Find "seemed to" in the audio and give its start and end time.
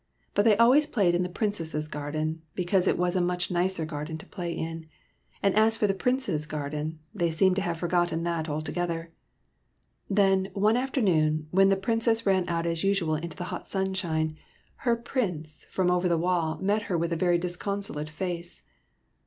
7.29-7.61